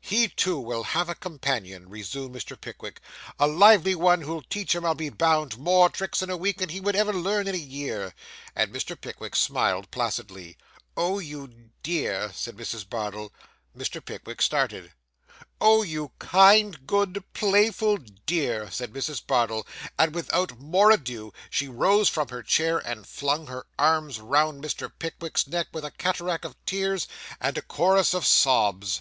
[0.00, 2.56] 'He, too, will have a companion,' resumed Mr.
[2.60, 3.00] Pickwick,
[3.36, 6.68] 'a lively one, who'll teach him, I'll be bound, more tricks in a week than
[6.68, 8.14] he would ever learn in a year.'
[8.54, 8.94] And Mr.
[9.00, 10.56] Pickwick smiled placidly.
[10.96, 12.88] 'Oh, you dear' said Mrs.
[12.88, 13.32] Bardell.
[13.76, 14.00] Mr.
[14.04, 14.92] Pickwick started.
[15.60, 19.26] 'Oh, you kind, good, playful dear,' said Mrs.
[19.26, 19.66] Bardell;
[19.98, 24.92] and without more ado, she rose from her chair, and flung her arms round Mr.
[25.00, 27.08] Pickwick's neck, with a cataract of tears
[27.40, 29.00] and a chorus of sobs.